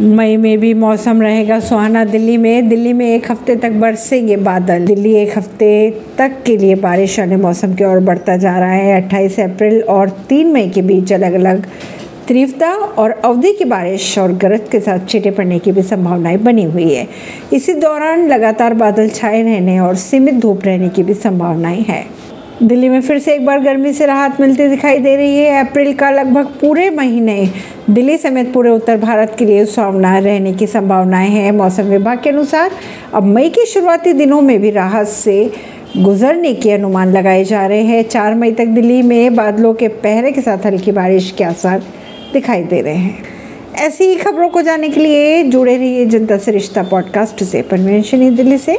[0.00, 4.84] मई में भी मौसम रहेगा सुहाना। दिल्ली में दिल्ली में एक हफ़्ते तक बरसेंगे बादल।
[4.86, 8.96] दिल्ली एक हफ़्ते तक के लिए बारिश वाले मौसम की ओर बढ़ता जा रहा है।
[9.02, 11.66] 28 अप्रैल और 3 मई के बीच अलग अलग
[12.28, 16.64] तीव्रता और अवधि की बारिश और गरज के साथ छींटे पड़ने की भी संभावनाएँ बनी
[16.64, 17.06] हुई है।
[17.52, 22.04] इसी दौरान लगातार बादल छाए रहने और सीमित धूप रहने की भी संभावनाएँ हैं।
[22.62, 25.94] दिल्ली में फिर से एक बार गर्मी से राहत मिलती दिखाई दे रही है। अप्रैल
[25.94, 27.50] का लगभग पूरे महीने
[27.90, 32.30] दिल्ली समेत पूरे उत्तर भारत के लिए सुहावना रहने की संभावनाएँ हैं। मौसम विभाग के
[32.30, 32.70] अनुसार
[33.14, 35.52] अब मई के शुरुआती दिनों में भी राहत से
[35.96, 40.32] गुजरने के अनुमान लगाए जा रहे हैं। चार मई तक दिल्ली में बादलों के पहरे
[40.32, 41.82] के साथ हल्की बारिश के आसार
[42.32, 43.18] दिखाई दे रहे हैं।
[43.78, 48.14] ऐसी ही खबरों को जानने के लिए जुड़े रहिए जनता से रिश्ता पॉडकास्ट से। परमेश
[48.14, 48.78] दिल्ली से।